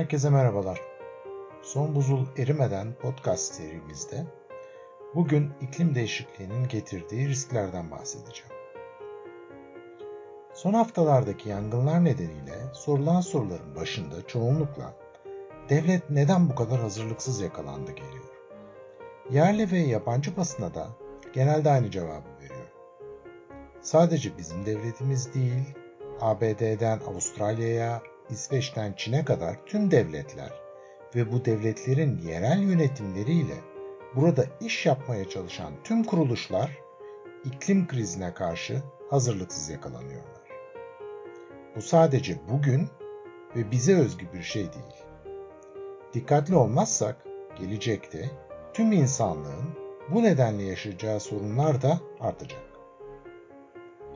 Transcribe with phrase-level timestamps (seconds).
[0.00, 0.80] Herkese merhabalar.
[1.62, 4.26] Son buzul erimeden podcast serimizde
[5.14, 8.52] bugün iklim değişikliğinin getirdiği risklerden bahsedeceğim.
[10.54, 14.94] Son haftalardaki yangınlar nedeniyle sorulan soruların başında çoğunlukla
[15.68, 18.30] devlet neden bu kadar hazırlıksız yakalandı geliyor.
[19.30, 20.88] Yerli ve yabancı basına da
[21.32, 22.70] genelde aynı cevabı veriyor.
[23.80, 25.74] Sadece bizim devletimiz değil,
[26.20, 30.52] ABD'den Avustralya'ya, İsveç'ten Çin'e kadar tüm devletler
[31.14, 33.56] ve bu devletlerin yerel yönetimleriyle
[34.16, 36.78] burada iş yapmaya çalışan tüm kuruluşlar
[37.44, 40.40] iklim krizine karşı hazırlıksız yakalanıyorlar.
[41.76, 42.88] Bu sadece bugün
[43.56, 45.04] ve bize özgü bir şey değil.
[46.14, 47.24] Dikkatli olmazsak
[47.58, 48.30] gelecekte
[48.74, 49.64] tüm insanlığın
[50.10, 52.62] bu nedenle yaşayacağı sorunlar da artacak.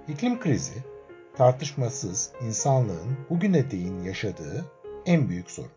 [0.09, 0.94] İklim krizi
[1.37, 4.65] tartışmasız insanlığın bugüne değin yaşadığı
[5.07, 5.71] en büyük sorun.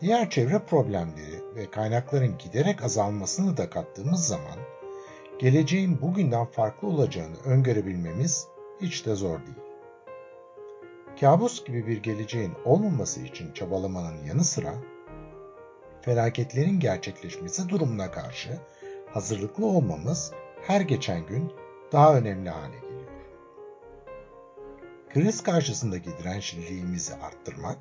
[0.00, 4.58] Diğer çevre problemleri ve kaynakların giderek azalmasını da kattığımız zaman
[5.38, 8.46] geleceğin bugünden farklı olacağını öngörebilmemiz
[8.80, 9.58] hiç de zor değil.
[11.20, 14.74] Kabus gibi bir geleceğin olmaması için çabalamanın yanı sıra
[16.02, 18.58] felaketlerin gerçekleşmesi durumuna karşı
[19.12, 20.32] hazırlıklı olmamız
[20.66, 21.52] her geçen gün
[21.92, 22.87] daha önemli hale geliyor
[25.18, 27.78] kriz karşısındaki dirençliliğimizi arttırmak,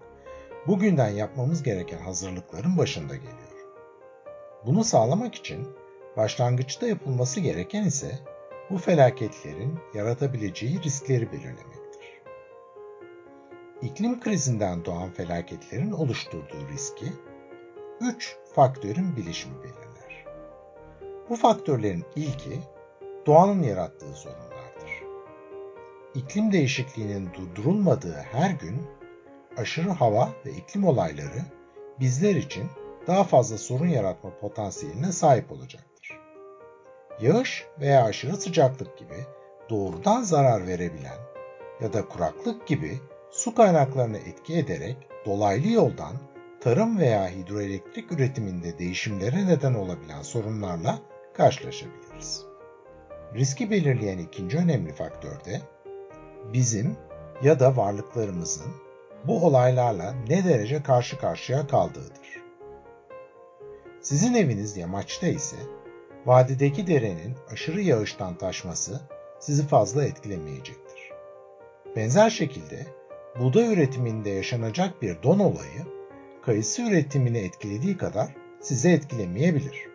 [0.68, 3.68] bugünden yapmamız gereken hazırlıkların başında geliyor.
[4.66, 5.68] Bunu sağlamak için
[6.18, 8.20] başlangıçta yapılması gereken ise
[8.70, 12.22] bu felaketlerin yaratabileceği riskleri belirlemektir.
[13.81, 17.14] İklim krizinden doğan felaketlerin oluşturduğu riski
[18.02, 20.25] üç faktörün bilişimi belirler.
[21.30, 22.59] Bu faktörlerin ilki
[23.25, 24.56] doğanın yarattığı sorun
[26.18, 28.82] iklim değişikliğinin durdurulmadığı her gün
[29.58, 31.42] aşırı hava ve iklim olayları
[32.00, 32.64] bizler için
[33.08, 36.20] daha fazla sorun yaratma potansiyeline sahip olacaktır.
[37.22, 39.16] Yağış veya aşırı sıcaklık gibi
[39.70, 41.18] doğrudan zarar verebilen
[41.82, 43.00] ya da kuraklık gibi
[43.32, 46.14] su kaynaklarını etki ederek dolaylı yoldan
[46.62, 51.00] tarım veya hidroelektrik üretiminde değişimlere neden olabilen sorunlarla
[51.34, 52.46] karşılaşabiliriz.
[53.36, 55.62] Riski belirleyen ikinci önemli faktör de
[56.53, 56.97] bizim
[57.44, 58.72] ya da varlıklarımızın
[59.28, 62.41] bu olaylarla ne derece karşı karşıya kaldığıdır.
[64.02, 65.57] Sizin eviniz yamaçta ise
[66.25, 69.02] vadideki derenin aşırı yağıştan taşması
[69.40, 71.12] sizi fazla etkilemeyecektir.
[71.96, 72.86] Benzer şekilde
[73.40, 75.97] buğday üretiminde yaşanacak bir don olayı
[76.41, 79.88] kayısı üretimini etkilediği kadar sizi etkilemeyebilir.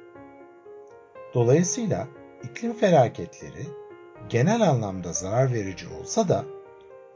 [1.34, 2.08] Dolayısıyla
[2.44, 3.66] iklim felaketleri
[4.28, 6.44] genel anlamda zarar verici olsa da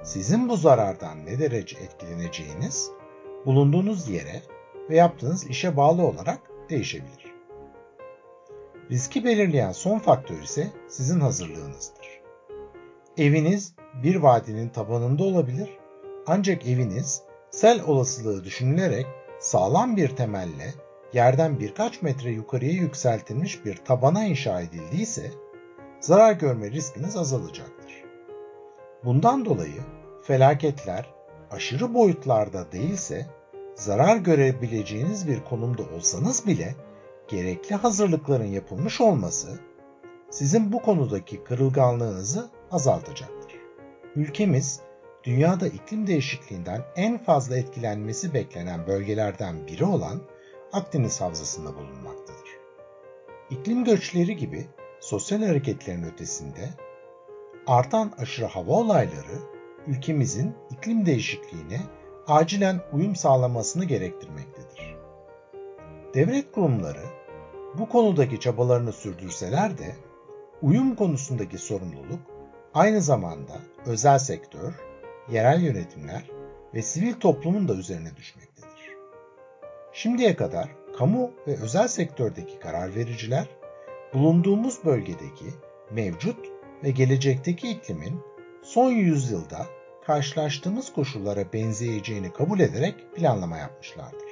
[0.03, 2.91] sizin bu zarardan ne derece etkileneceğiniz
[3.47, 4.43] bulunduğunuz yere
[4.91, 6.39] ve yaptığınız işe bağlı olarak
[6.71, 7.35] değişebilir.
[8.91, 12.21] Riski belirleyen son faktör ise sizin hazırlığınızdır.
[13.19, 15.79] Eviniz bir vadinin tabanında olabilir
[16.27, 19.07] ancak eviniz sel olasılığı düşünülerek
[19.41, 20.75] sağlam bir temelle
[21.13, 25.31] yerden birkaç metre yukarıya yükseltilmiş bir tabana inşa edildiyse
[26.01, 28.05] zarar görme riskiniz azalacaktır.
[29.05, 29.81] Bundan dolayı
[30.23, 31.07] felaketler
[31.51, 33.27] aşırı boyutlarda değilse
[33.75, 36.75] zarar görebileceğiniz bir konumda olsanız bile
[37.29, 39.59] gerekli hazırlıkların yapılmış olması
[40.31, 43.53] sizin bu konudaki kırılganlığınızı azaltacaktır.
[44.17, 44.81] Ülkemiz
[45.25, 50.23] dünyada iklim değişikliğinden en fazla etkilenmesi beklenen bölgelerden biri olan
[50.73, 52.51] Akdeniz Havzası'nda bulunmaktadır.
[53.51, 54.67] İklim göçleri gibi
[55.07, 56.71] sosyal hareketlerin ötesinde
[57.67, 59.39] artan aşırı hava olayları
[59.87, 61.81] ülkemizin iklim değişikliğine
[62.27, 64.97] acilen uyum sağlamasını gerektirmektedir.
[66.15, 67.03] Devlet kurumları
[67.79, 69.97] bu konudaki çabalarını sürdürseler de
[70.63, 72.21] uyum konusundaki sorumluluk
[72.75, 74.75] aynı zamanda özel sektör,
[75.31, 76.31] yerel yönetimler
[76.75, 78.91] ve sivil toplumun da üzerine düşmektedir.
[79.93, 80.69] Şimdiye kadar
[80.99, 83.47] kamu ve özel sektördeki karar vericiler
[84.15, 85.47] bulunduğumuz bölgedeki
[85.91, 86.39] mevcut
[86.85, 88.21] ve gelecekteki iklimin
[88.63, 89.67] son yüzyılda
[90.07, 94.27] karşılaştığımız koşullara benzeyeceğini kabul ederek planlama yapmışlardır.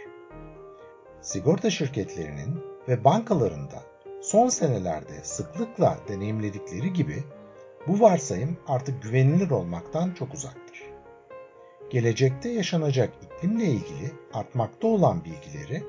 [1.21, 3.83] Sigorta şirketlerinin ve bankalarında
[4.23, 7.25] son senelerde sıklıkla deneyimledikleri gibi
[7.87, 10.83] bu varsayım artık güvenilir olmaktan çok uzaktır.
[11.91, 15.83] Gelecekte yaşanacak iklimle ilgili artmakta olan bilgileri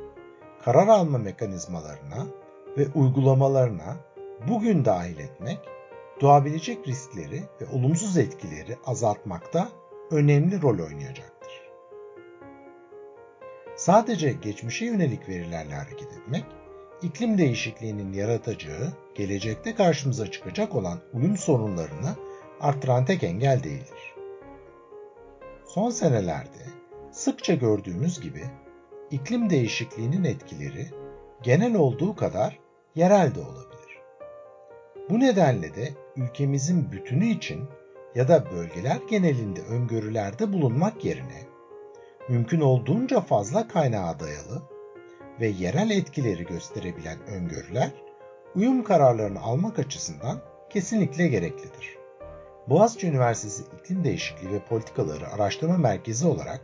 [0.63, 2.27] karar alma mekanizmalarına
[2.77, 3.97] ve uygulamalarına
[4.47, 5.59] bugün dahil etmek,
[6.21, 9.69] doğabilecek riskleri ve olumsuz etkileri azaltmakta
[10.11, 11.35] önemli rol oynayacaktır.
[13.75, 16.45] Sadece geçmişe yönelik verilerle hareket etmek,
[17.01, 22.15] iklim değişikliğinin yaratacağı, gelecekte karşımıza çıkacak olan uyum sorunlarını
[22.59, 24.15] artıran tek engel değildir.
[25.65, 26.65] Son senelerde
[27.11, 28.43] sıkça gördüğümüz gibi
[29.11, 30.87] iklim değişikliğinin etkileri
[31.43, 32.64] genel olduğu kadar
[32.95, 34.01] yerel de olabilir.
[35.09, 37.63] Bu nedenle de ülkemizin bütünü için
[38.15, 41.43] ya da bölgeler genelinde öngörülerde bulunmak yerine
[42.29, 44.61] mümkün olduğunca fazla kaynağa dayalı
[45.39, 47.91] ve yerel etkileri gösterebilen öngörüler
[48.55, 51.97] uyum kararlarını almak açısından kesinlikle gereklidir.
[52.69, 56.61] Boğaziçi Üniversitesi İklim Değişikliği ve Politikaları Araştırma Merkezi olarak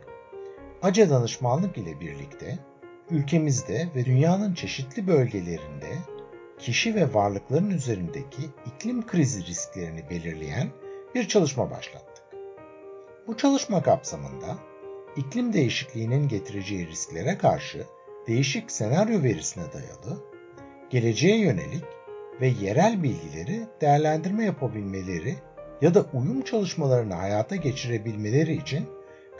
[0.82, 2.58] ACE danışmanlık ile birlikte
[3.10, 5.88] ülkemizde ve dünyanın çeşitli bölgelerinde
[6.62, 10.68] kişi ve varlıkların üzerindeki iklim krizi risklerini belirleyen
[11.14, 12.24] bir çalışma başlattık.
[13.26, 14.58] Bu çalışma kapsamında
[15.16, 17.86] iklim değişikliğinin getireceği risklere karşı
[18.26, 20.20] değişik senaryo verisine dayalı,
[20.90, 21.84] geleceğe yönelik
[22.40, 25.36] ve yerel bilgileri değerlendirme yapabilmeleri
[25.80, 28.86] ya da uyum çalışmalarını hayata geçirebilmeleri için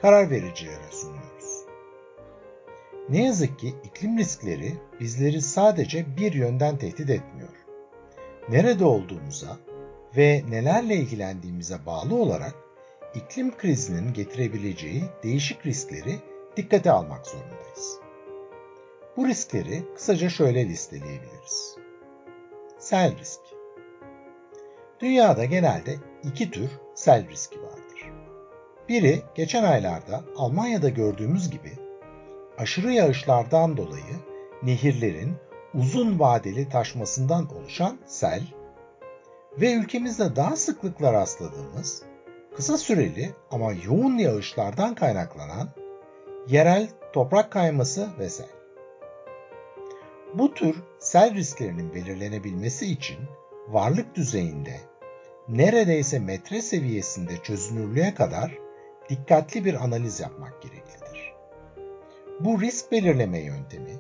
[0.03, 1.32] karar vericilere sunuyoruz.
[3.09, 7.49] Ne yazık ki iklim riskleri bizleri sadece bir yönden tehdit etmiyor.
[8.49, 9.57] Nerede olduğumuza
[10.17, 12.55] ve nelerle ilgilendiğimize bağlı olarak
[13.15, 16.19] iklim krizinin getirebileceği değişik riskleri
[16.57, 17.99] dikkate almak zorundayız.
[19.17, 21.77] Bu riskleri kısaca şöyle listeleyebiliriz.
[22.79, 23.55] Sel riski.
[25.01, 27.83] Dünyada genelde iki tür sel riski vardır.
[28.89, 31.73] Biri geçen aylarda Almanya'da gördüğümüz gibi
[32.59, 34.15] aşırı yağışlardan dolayı
[34.63, 35.37] nehirlerin
[35.75, 38.43] uzun vadeli taşmasından oluşan sel
[39.61, 42.03] ve ülkemizde daha sıklıkla rastladığımız
[42.57, 45.69] kısa süreli ama yoğun yağışlardan kaynaklanan
[46.49, 48.49] yerel toprak kayması ve sel.
[50.35, 53.19] Bu tür sel risklerinin belirlenebilmesi için
[53.69, 54.81] varlık düzeyinde
[55.49, 58.59] neredeyse metre seviyesinde çözünürlüğe kadar
[59.09, 61.12] dikkatli bir analiz yapmak gereklidir.
[62.41, 63.91] Bu risk belirleme yöntemi,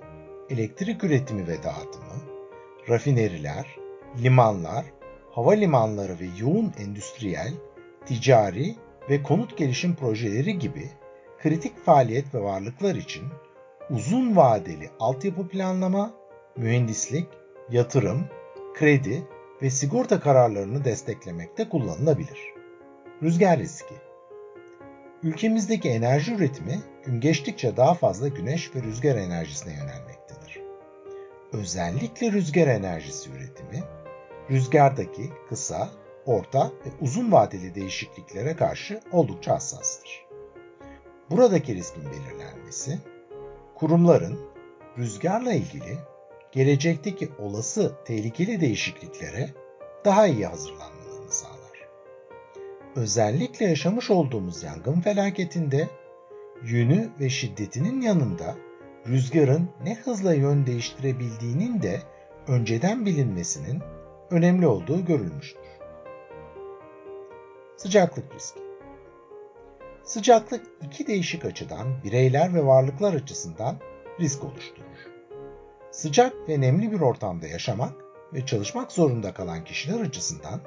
[0.50, 2.14] elektrik üretimi ve dağıtımı,
[2.88, 3.76] rafineriler,
[4.22, 4.84] limanlar,
[5.30, 7.52] havalimanları ve yoğun endüstriyel,
[8.06, 8.74] ticari
[9.10, 10.90] ve konut gelişim projeleri gibi
[11.38, 13.24] kritik faaliyet ve varlıklar için
[13.90, 16.14] uzun vadeli altyapı planlama,
[16.56, 17.26] mühendislik,
[17.70, 18.24] yatırım,
[18.74, 19.22] kredi
[19.62, 22.38] ve sigorta kararlarını desteklemekte kullanılabilir.
[23.22, 23.94] Rüzgar riski
[25.22, 30.60] Ülkemizdeki enerji üretimi gün geçtikçe daha fazla güneş ve rüzgar enerjisine yönelmektedir.
[31.52, 33.82] Özellikle rüzgar enerjisi üretimi,
[34.50, 35.90] rüzgardaki kısa,
[36.26, 40.26] orta ve uzun vadeli değişikliklere karşı oldukça hassastır.
[41.30, 42.98] Buradaki riskin belirlenmesi,
[43.74, 44.40] kurumların
[44.98, 45.98] rüzgarla ilgili
[46.52, 49.50] gelecekteki olası tehlikeli değişikliklere
[50.04, 51.01] daha iyi hazırlanmalarını sağlar.
[52.96, 55.88] Özellikle yaşamış olduğumuz yangın felaketinde
[56.62, 58.56] yönü ve şiddetinin yanında
[59.06, 62.02] rüzgarın ne hızla yön değiştirebildiğinin de
[62.48, 63.82] önceden bilinmesinin
[64.30, 65.62] önemli olduğu görülmüştür.
[67.76, 68.60] Sıcaklık riski
[70.04, 73.76] Sıcaklık iki değişik açıdan bireyler ve varlıklar açısından
[74.20, 74.86] risk oluşturur.
[75.90, 77.92] Sıcak ve nemli bir ortamda yaşamak
[78.34, 80.60] ve çalışmak zorunda kalan kişiler açısından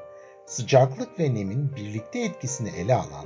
[0.46, 3.26] sıcaklık ve nemin birlikte etkisini ele alan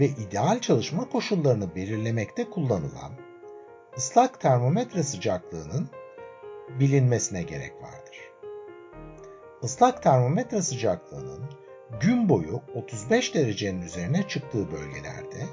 [0.00, 3.12] ve ideal çalışma koşullarını belirlemekte kullanılan
[3.96, 5.88] ıslak termometre sıcaklığının
[6.80, 8.16] bilinmesine gerek vardır.
[9.62, 11.42] Islak termometre sıcaklığının
[12.00, 15.46] gün boyu 35 derecenin üzerine çıktığı bölgelerde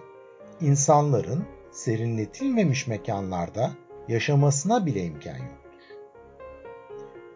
[0.62, 3.72] insanların serinletilmemiş mekanlarda
[4.08, 5.58] yaşamasına bile imkan yoktur.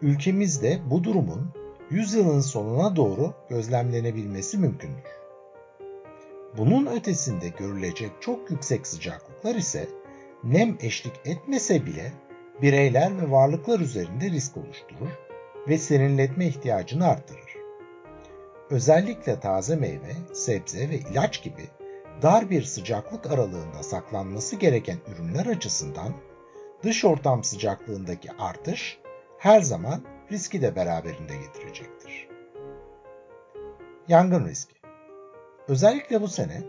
[0.02, 1.61] Ülkemizde bu durumun
[1.92, 5.12] yüzyılın sonuna doğru gözlemlenebilmesi mümkündür.
[6.58, 9.88] Bunun ötesinde görülecek çok yüksek sıcaklıklar ise
[10.44, 12.12] nem eşlik etmese bile
[12.62, 15.10] bireyler ve varlıklar üzerinde risk oluşturur
[15.68, 17.56] ve serinletme ihtiyacını arttırır.
[18.70, 21.68] Özellikle taze meyve, sebze ve ilaç gibi
[22.22, 26.12] dar bir sıcaklık aralığında saklanması gereken ürünler açısından
[26.82, 28.98] dış ortam sıcaklığındaki artış
[29.38, 32.28] her zaman riski de beraberinde getirecektir.
[34.08, 34.74] Yangın riski
[35.68, 36.62] Özellikle bu sene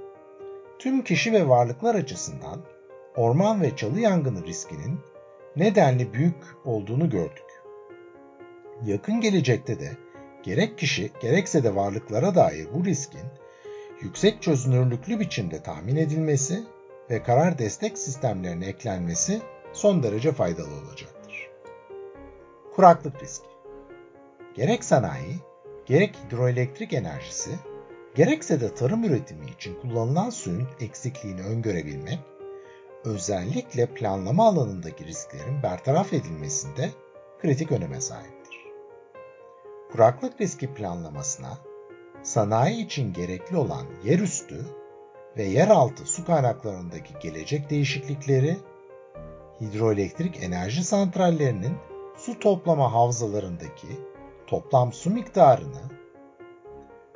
[0.79, 2.61] tüm kişi ve varlıklar açısından
[3.15, 4.99] orman ve çalı yangını riskinin
[5.55, 7.61] nedenli büyük olduğunu gördük.
[8.85, 9.91] Yakın gelecekte de
[10.43, 13.23] gerek kişi gerekse de varlıklara dair bu riskin
[14.01, 16.63] yüksek çözünürlüklü biçimde tahmin edilmesi
[17.09, 19.41] ve karar destek sistemlerine eklenmesi
[19.73, 21.49] son derece faydalı olacaktır.
[22.75, 23.52] Kuraklık riski
[24.55, 25.35] Gerek sanayi,
[25.85, 27.51] gerek hidroelektrik enerjisi,
[28.15, 32.19] gerekse de tarım üretimi için kullanılan suyun eksikliğini öngörebilmek,
[33.05, 36.89] özellikle planlama alanındaki risklerin bertaraf edilmesinde
[37.41, 38.57] kritik öneme sahiptir.
[39.91, 41.57] Kuraklık riski planlamasına
[42.23, 44.65] sanayi için gerekli olan yerüstü
[45.37, 48.57] ve yeraltı su kaynaklarındaki gelecek değişiklikleri,
[49.61, 51.73] hidroelektrik enerji santrallerinin
[52.17, 53.87] su toplama havzalarındaki
[54.53, 55.81] toplam su miktarını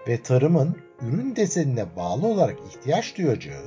[0.08, 3.66] ve tarımın ürün desenine bağlı olarak ihtiyaç duyacağı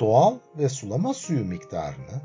[0.00, 2.22] doğal ve sulama suyu miktarını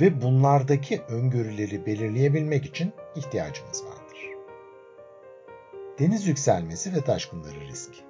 [0.00, 4.18] ve bunlardaki öngörüleri belirleyebilmek için ihtiyacımız vardır.
[5.98, 8.00] Deniz yükselmesi ve taşkınları riski.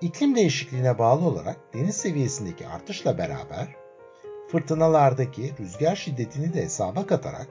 [0.00, 3.68] İklim değişikliğine bağlı olarak deniz seviyesindeki artışla beraber
[4.48, 7.48] fırtınalardaki rüzgar şiddetini de hesaba katarak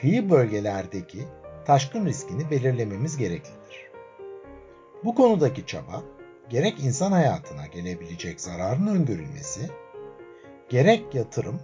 [0.00, 1.28] kıyı bölgelerdeki
[1.68, 3.90] taşkın riskini belirlememiz gereklidir.
[5.04, 6.02] Bu konudaki çaba
[6.50, 9.70] gerek insan hayatına gelebilecek zararın öngörülmesi,
[10.68, 11.60] gerek yatırım,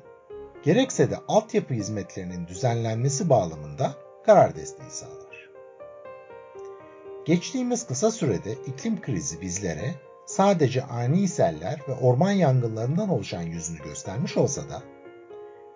[0.63, 3.95] gerekse de altyapı hizmetlerinin düzenlenmesi bağlamında
[4.27, 5.51] karar desteği sağlar.
[7.25, 9.95] Geçtiğimiz kısa sürede iklim krizi bizlere
[10.27, 14.83] sadece ani seller ve orman yangınlarından oluşan yüzünü göstermiş olsa da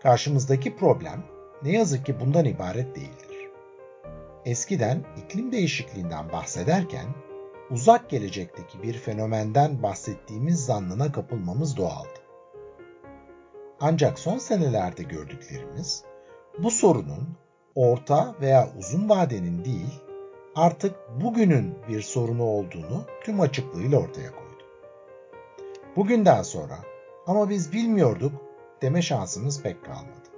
[0.02, 1.22] karşımızdaki problem
[1.62, 3.27] ne yazık ki bundan ibaret değildir.
[4.48, 7.06] Eskiden iklim değişikliğinden bahsederken
[7.70, 12.18] uzak gelecekteki bir fenomenden bahsettiğimiz zannına kapılmamız doğaldı.
[13.80, 16.04] Ancak son senelerde gördüklerimiz
[16.58, 17.28] bu sorunun
[17.74, 20.00] orta veya uzun vadenin değil,
[20.54, 24.64] artık bugünün bir sorunu olduğunu tüm açıklığıyla ortaya koydu.
[25.96, 26.78] Bugünden sonra
[27.26, 28.32] ama biz bilmiyorduk
[28.82, 30.28] deme şansımız pek kalmadı.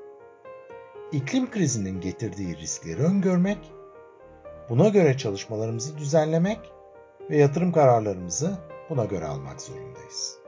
[1.13, 3.73] İklim krizinin getirdiği riskleri öngörmek,
[4.71, 6.59] buna göre çalışmalarımızı düzenlemek
[7.31, 8.59] ve yatırım kararlarımızı
[8.91, 10.39] buna göre almak zorundayız.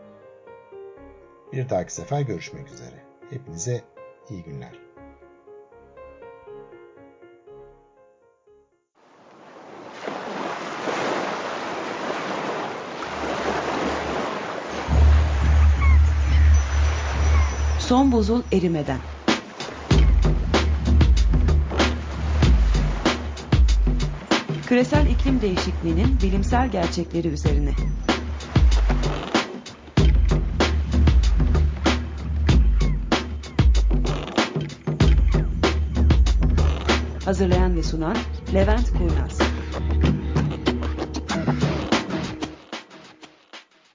[1.52, 3.04] Bir dahaki sefer görüşmek üzere.
[3.30, 3.82] Hepinize
[4.30, 4.72] iyi günler.
[17.78, 18.98] Son buzul erimeden.
[24.72, 27.70] Küresel iklim değişikliğinin bilimsel gerçekleri üzerine.
[37.24, 38.16] Hazırlayan ve sunan
[38.54, 39.51] Levent Kurnaz.